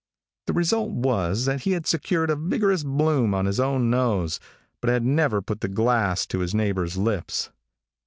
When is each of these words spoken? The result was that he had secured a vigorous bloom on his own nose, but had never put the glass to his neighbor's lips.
The 0.47 0.53
result 0.53 0.89
was 0.89 1.45
that 1.45 1.61
he 1.61 1.73
had 1.73 1.85
secured 1.85 2.31
a 2.31 2.35
vigorous 2.35 2.81
bloom 2.83 3.35
on 3.35 3.45
his 3.45 3.59
own 3.59 3.91
nose, 3.91 4.39
but 4.81 4.89
had 4.89 5.05
never 5.05 5.43
put 5.43 5.61
the 5.61 5.67
glass 5.67 6.25
to 6.25 6.39
his 6.39 6.55
neighbor's 6.55 6.97
lips. 6.97 7.51